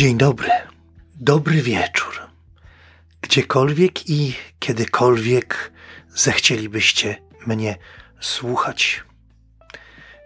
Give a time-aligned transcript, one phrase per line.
[0.00, 0.50] Dzień dobry,
[1.14, 2.20] dobry wieczór.
[3.20, 5.72] Gdziekolwiek i kiedykolwiek
[6.14, 7.16] zechcielibyście
[7.46, 7.76] mnie
[8.20, 9.04] słuchać.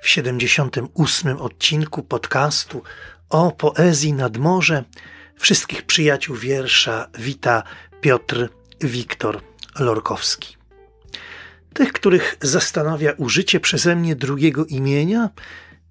[0.02, 2.82] W 78 odcinku podcastu
[3.29, 4.84] o poezji nad morze
[5.36, 7.62] wszystkich przyjaciół wiersza wita
[8.00, 8.48] Piotr
[8.80, 9.41] Wiktor
[9.79, 10.57] Lorkowski.
[11.72, 15.30] Tych, których zastanawia użycie przeze mnie drugiego imienia,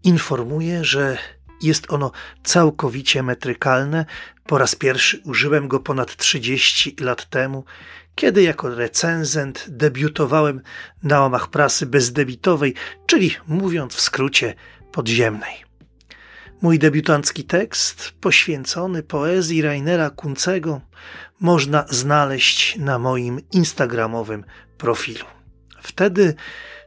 [0.03, 1.17] informuję, że
[1.63, 2.12] jest ono
[2.44, 4.05] całkowicie metrykalne.
[4.45, 7.66] Po raz pierwszy użyłem go ponad 30 lat temu,
[8.16, 10.62] kiedy jako recenzent debiutowałem
[11.03, 12.73] na łamach prasy bezdebitowej,
[13.05, 14.53] czyli mówiąc w skrócie
[14.91, 15.63] podziemnej.
[16.62, 20.81] Mój debiutancki tekst, poświęcony poezji Rainera Kuncego,
[21.39, 24.45] można znaleźć na moim instagramowym
[24.77, 25.25] profilu.
[25.81, 26.36] Wtedy,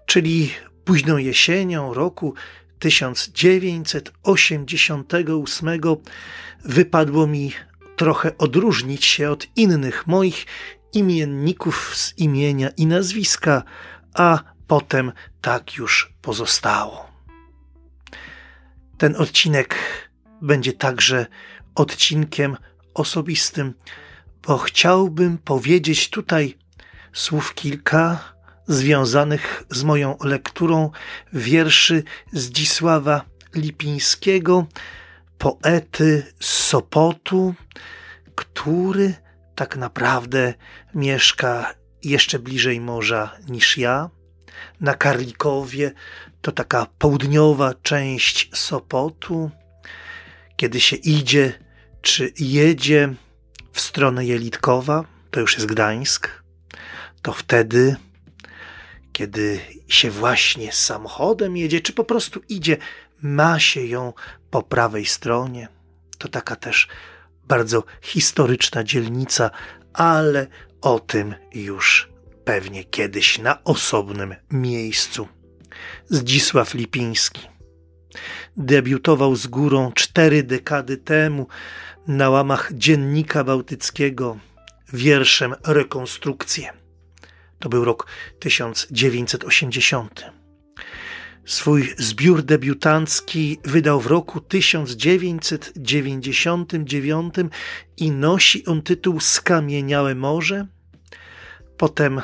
[0.07, 0.53] czyli
[0.85, 2.35] późną jesienią roku
[2.79, 5.79] 1988
[6.65, 7.53] wypadło mi
[7.97, 10.47] trochę odróżnić się od innych moich
[10.93, 13.63] imienników z imienia i nazwiska,
[14.15, 17.07] a potem tak już pozostało.
[18.99, 19.77] Ten odcinek
[20.43, 21.27] będzie także
[21.75, 22.57] odcinkiem
[22.95, 23.75] osobistym,
[24.47, 26.59] bo chciałbym powiedzieć tutaj
[27.13, 28.36] słów kilka
[28.69, 30.91] związanych z moją lekturą
[31.33, 34.67] wierszy Zdzisława Lipińskiego,
[35.39, 37.55] poety z Sopotu,
[38.35, 39.15] który
[39.55, 40.55] tak naprawdę
[40.95, 44.11] mieszka jeszcze bliżej morza niż ja.
[44.81, 45.93] Na Karlikowie
[46.41, 49.51] to taka południowa część Sopotu.
[50.57, 51.53] Kiedy się idzie
[52.03, 53.15] czy jedzie
[53.73, 56.43] w stronę Jelitkowa, to już jest Gdańsk,
[57.23, 57.97] to wtedy
[59.17, 62.77] kiedy się właśnie samochodem jedzie, czy po prostu idzie,
[63.23, 64.13] ma się ją
[64.51, 65.69] po prawej stronie.
[66.19, 66.89] To taka też
[67.49, 69.51] bardzo historyczna dzielnica,
[69.93, 70.47] ale
[70.81, 72.09] o tym już
[72.45, 75.29] pewnie kiedyś na osobnym miejscu.
[76.09, 77.49] Zdzisław Lipiński
[78.57, 81.47] debiutował z górą cztery dekady temu
[82.07, 84.39] na łamach Dziennika Bałtyckiego
[84.93, 86.86] wierszem Rekonstrukcje.
[87.59, 88.07] To był rok
[88.39, 90.25] 1980.
[91.47, 97.35] Swój zbiór debiutancki wydał w roku 1999
[97.97, 100.67] i nosi on tytuł Skamieniałe Morze.
[101.77, 102.21] Potem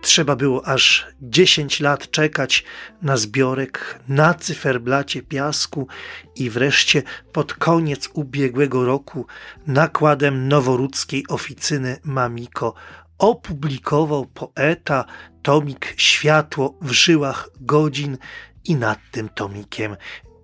[0.00, 2.64] trzeba było aż 10 lat czekać
[3.02, 5.88] na zbiorek na cyferblacie piasku
[6.36, 9.26] i wreszcie pod koniec ubiegłego roku
[9.66, 12.74] nakładem noworudzkiej oficyny Mamiko
[13.18, 15.04] opublikował poeta
[15.42, 18.18] tomik Światło w żyłach godzin
[18.64, 19.96] i nad tym tomikiem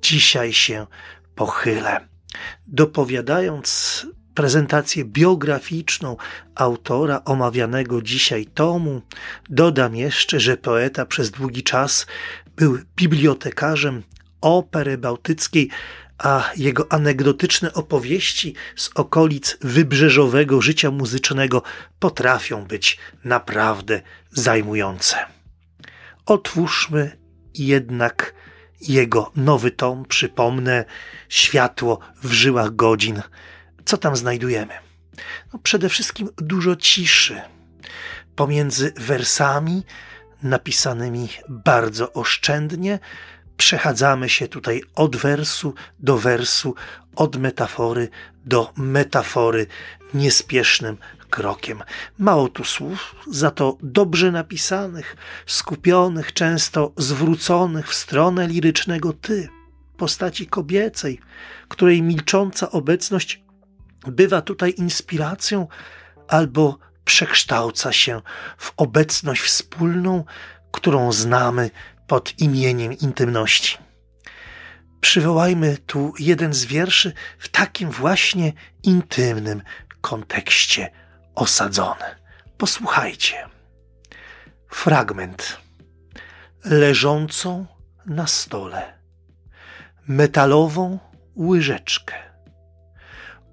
[0.03, 0.87] dzisiaj się
[1.35, 2.09] pochylę.
[2.67, 6.17] Dopowiadając prezentację biograficzną
[6.55, 9.03] autora omawianego dzisiaj tomu,
[9.51, 12.07] dodam jeszcze, że poeta przez długi czas
[12.57, 14.03] był bibliotekarzem
[14.41, 15.71] opery bałtyckiej
[16.23, 21.63] a jego anegdotyczne opowieści z okolic wybrzeżowego życia muzycznego
[21.99, 24.01] potrafią być naprawdę
[24.31, 25.17] zajmujące.
[26.27, 27.17] Otwórzmy
[27.55, 28.35] jednak
[28.81, 30.85] jego nowy tom, przypomnę,
[31.29, 33.23] Światło w żyłach godzin.
[33.85, 34.73] Co tam znajdujemy?
[35.53, 37.41] No przede wszystkim dużo ciszy.
[38.37, 39.83] Pomiędzy wersami
[40.43, 42.99] napisanymi bardzo oszczędnie,
[43.57, 46.75] przechadzamy się tutaj od wersu do wersu,
[47.17, 48.09] od metafory
[48.45, 49.67] do metafory
[50.15, 50.97] niespiesznym
[51.31, 51.83] krokiem.
[52.19, 59.49] Mało tu słów, za to dobrze napisanych, skupionych, często zwróconych w stronę lirycznego ty,
[59.97, 61.21] postaci kobiecej,
[61.69, 63.43] której milcząca obecność
[64.07, 65.69] bywa tutaj inspiracją
[66.29, 68.21] albo przekształca się
[68.59, 70.25] w obecność wspólną,
[70.73, 71.71] którą znamy
[72.13, 73.79] pod imieniem intymności.
[75.01, 79.63] Przywołajmy tu jeden z wierszy w takim właśnie intymnym
[80.01, 80.91] kontekście
[81.35, 82.05] osadzony.
[82.59, 83.49] Posłuchajcie.
[84.69, 85.59] Fragment.
[86.65, 87.67] Leżącą
[88.07, 88.99] na stole
[90.07, 90.99] metalową
[91.37, 92.15] łyżeczkę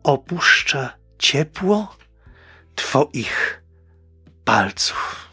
[0.03, 1.97] opuszcza ciepło
[2.75, 3.63] Twoich
[4.45, 5.29] palców.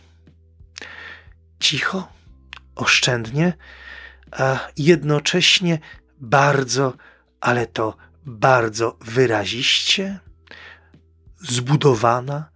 [1.61, 2.16] Cicho
[2.77, 3.53] oszczędnie,
[4.31, 5.79] a jednocześnie
[6.21, 6.95] bardzo,
[7.41, 7.97] ale to
[8.27, 10.19] bardzo wyraziście
[11.41, 12.51] zbudowana,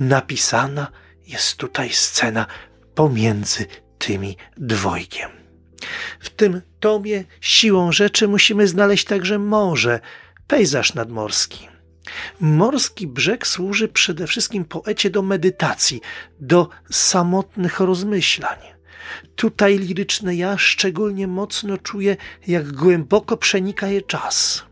[0.00, 0.86] napisana
[1.26, 2.46] jest tutaj scena
[2.94, 3.66] pomiędzy
[3.98, 5.30] tymi dwojgiem.
[6.20, 10.00] W tym tomie siłą rzeczy musimy znaleźć także morze,
[10.46, 11.68] pejzaż nadmorski.
[12.40, 16.00] Morski brzeg służy przede wszystkim poecie do medytacji,
[16.40, 18.58] do samotnych rozmyślań.
[19.36, 22.16] Tutaj liryczne ja szczególnie mocno czuję,
[22.46, 24.64] jak głęboko przenika je czas.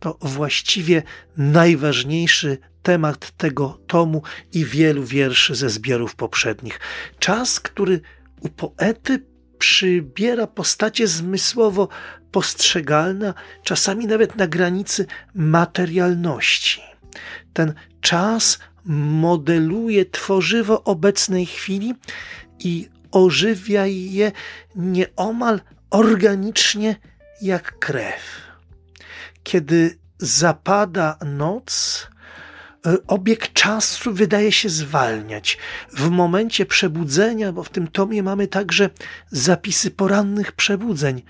[0.00, 1.02] To właściwie
[1.36, 6.80] najważniejszy temat tego tomu i wielu wierszy ze zbiorów poprzednich.
[7.18, 8.00] Czas, który
[8.40, 9.26] u poety
[9.58, 11.88] przybiera postacie zmysłowo
[12.30, 16.80] postrzegalne, czasami nawet na granicy materialności.
[17.52, 21.94] Ten czas modeluje tworzywo obecnej chwili
[22.58, 24.32] i ożywia je
[24.76, 25.60] nieomal
[25.90, 26.96] organicznie
[27.42, 28.22] jak krew.
[29.42, 32.06] Kiedy zapada noc,
[32.86, 35.58] E, obieg czasu wydaje się zwalniać.
[35.92, 38.90] W momencie przebudzenia, bo w tym tomie mamy także
[39.30, 41.22] zapisy porannych przebudzeń,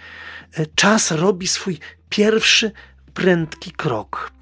[0.53, 1.79] e, czas robi swój
[2.09, 2.73] pierwszy
[3.15, 4.33] prędki krok.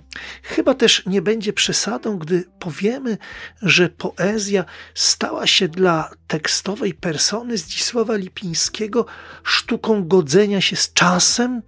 [0.42, 3.18] Chyba też nie będzie przesadą, gdy powiemy,
[3.62, 9.06] że poezja stała się dla tekstowej persony Zdzisława Lipińskiego
[9.44, 11.62] sztuką godzenia się z czasem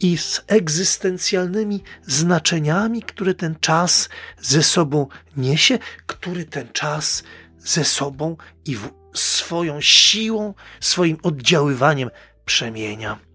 [0.00, 4.08] i z egzystencjalnymi znaczeniami, które ten czas
[4.40, 5.06] ze sobą
[5.36, 7.22] niesie, który ten czas
[7.58, 8.76] ze sobą i
[9.14, 12.10] swoją siłą, swoim oddziaływaniem
[12.44, 13.29] przemienia.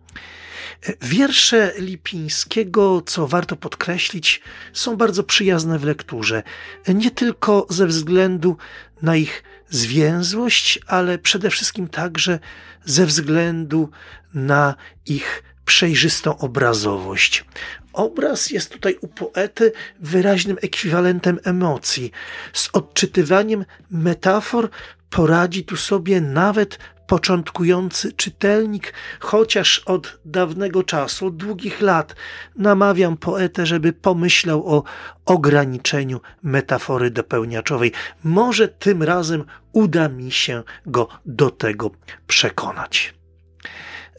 [1.02, 4.42] Wiersze Lipińskiego, co warto podkreślić,
[4.74, 6.44] są bardzo przyjazne w lekturze.
[6.88, 8.58] Nie tylko ze względu
[9.02, 12.40] na ich zwięzłość, ale przede wszystkim także
[12.86, 13.90] ze względu
[14.34, 17.46] na ich przejrzystą obrazowość.
[17.94, 22.12] Obraz jest tutaj u poety wyraźnym ekwiwalentem emocji.
[22.54, 24.70] Z odczytywaniem metafor
[25.10, 32.16] poradzi tu sobie nawet początkujący czytelnik, chociaż od dawnego czasu, od długich lat,
[32.56, 34.84] namawiam poetę, żeby pomyślał o
[35.26, 37.92] ograniczeniu metafory dopełniaczowej.
[38.24, 41.92] Może tym razem uda mi się go do tego
[42.28, 43.16] przekonać.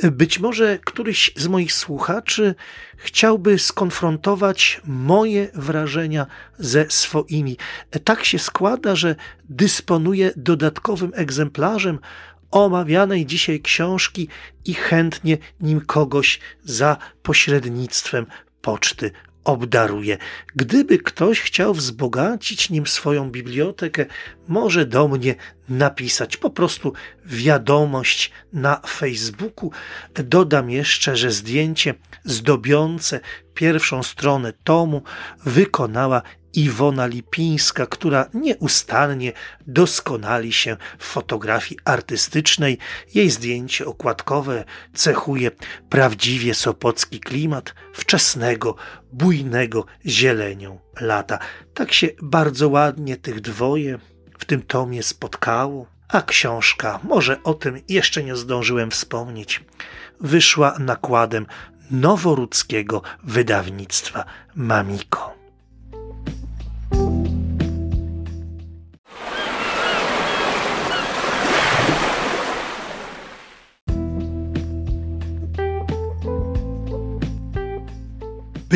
[0.03, 2.55] Być może któryś z moich słuchaczy
[2.97, 6.27] chciałby skonfrontować moje wrażenia
[6.59, 7.57] ze swoimi.
[8.05, 9.17] Tak się składa, że
[9.49, 11.99] dysponuję dodatkowym egzemplarzem
[12.51, 14.29] omawianej dzisiaj książki
[14.65, 18.27] i chętnie nim kogoś za pośrednictwem
[18.61, 19.11] poczty
[19.47, 20.19] obdaruje.
[20.55, 24.07] Gdyby ktoś chciał wzbogacić nim swoją bibliotekę,
[24.49, 25.35] może do mnie
[25.69, 26.93] napisać po prostu
[27.25, 29.71] wiadomość na Facebooku.
[30.15, 31.95] Dodam jeszcze, że zdjęcie
[32.25, 33.21] zdobiące
[33.55, 35.03] pierwszą stronę tomu
[35.45, 36.23] wykonała
[36.57, 39.33] Iwona Lipińska, która nieustannie
[39.67, 42.79] doskonali się w fotografii artystycznej.
[43.15, 44.65] Jej zdjęcie okładkowe
[44.95, 45.51] cechuje
[45.89, 48.77] prawdziwie sopocki klimat wczesnego,
[49.13, 51.39] bujnego zielenią lata.
[51.75, 53.99] Tak się bardzo ładnie tych dwoje
[54.39, 55.87] w tym tomie spotkało.
[56.09, 59.65] A książka, może o tym jeszcze nie zdążyłem wspomnieć,
[60.21, 61.47] wyszła nakładem
[61.91, 64.25] noworudzkiego wydawnictwa
[64.55, 65.36] Mamiko.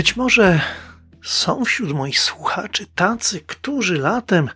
[0.00, 0.60] Być może
[1.22, 4.48] są wśród moich słuchaczy tacy, którzy latem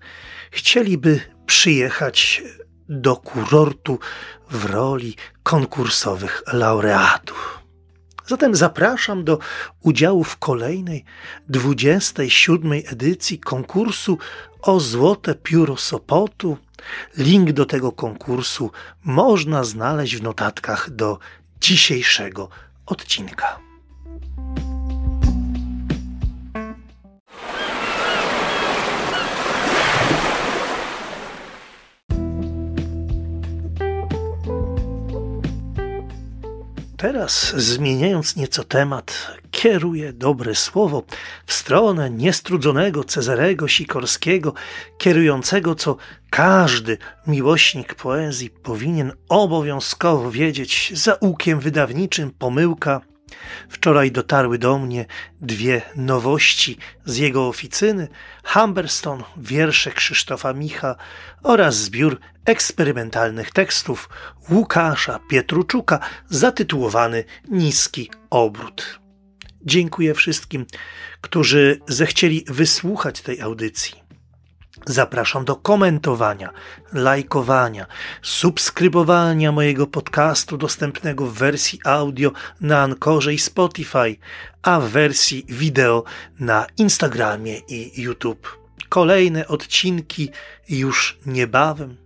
[0.50, 2.42] chcieliby przyjechać
[2.88, 3.98] do kurortu
[4.50, 7.58] w roli konkursowych laureatów.
[8.26, 9.38] Zatem zapraszam do
[9.80, 11.04] udziału w kolejnej
[11.48, 12.72] 27.
[12.72, 14.18] edycji konkursu
[14.62, 16.58] o Złote Pióro Sopotu.
[17.16, 18.70] Link do tego konkursu
[19.02, 21.18] można znaleźć w notatkach do
[21.60, 22.48] dzisiejszego
[22.86, 23.63] odcinka.
[37.04, 41.02] Teraz, zmieniając nieco temat, kieruję dobre słowo
[41.46, 44.54] w stronę niestrudzonego Cezarego Sikorskiego,
[44.98, 45.96] kierującego, co
[46.30, 53.00] każdy miłośnik poezji powinien obowiązkowo wiedzieć za łukiem wydawniczym pomyłka–
[53.68, 55.06] Wczoraj dotarły do mnie
[55.40, 58.08] dwie nowości z jego oficyny:
[58.44, 60.96] Humberston, wiersze Krzysztofa Micha
[61.42, 64.08] oraz zbiór eksperymentalnych tekstów
[64.50, 69.00] Łukasza Pietruczuka zatytułowany Niski Obrót.
[69.62, 70.66] Dziękuję wszystkim,
[71.20, 74.03] którzy zechcieli wysłuchać tej audycji.
[74.86, 76.50] Zapraszam do komentowania,
[76.92, 77.86] lajkowania,
[78.22, 84.16] subskrybowania mojego podcastu dostępnego w wersji audio na Ankorze i Spotify,
[84.62, 86.04] a w wersji wideo
[86.40, 88.58] na Instagramie i YouTube.
[88.88, 90.30] Kolejne odcinki
[90.68, 91.96] już niebawem.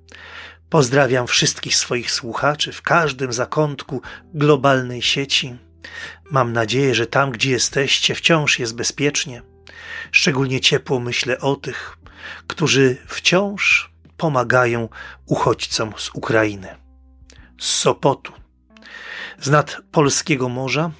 [0.70, 4.02] Pozdrawiam wszystkich swoich słuchaczy w każdym zakątku
[4.35, 5.56] globalnej sieci.
[6.30, 9.42] Mam nadzieję, że tam, gdzie jesteście, wciąż jest bezpiecznie.
[10.12, 11.98] Szczególnie ciepło myślę o tych,
[12.46, 14.88] którzy wciąż pomagają
[15.26, 16.76] uchodźcom z Ukrainy.
[17.60, 18.32] Z Sopotu,
[19.40, 20.90] z nad polskiego morza,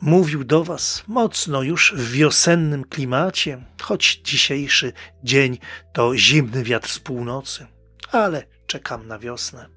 [0.00, 4.92] mówił do Was mocno już w wiosennym klimacie, choć dzisiejszy
[5.24, 5.58] dzień
[5.92, 7.66] to zimny wiatr z północy,
[8.12, 9.68] ale czekam na wiosnę.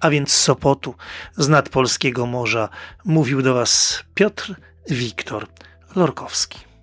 [0.00, 0.94] A więc z Sopotu,
[1.36, 2.68] z nad polskiego morza,
[3.04, 4.54] mówił do Was Piotr
[4.90, 5.46] Wiktor
[5.96, 6.73] Lorkowski.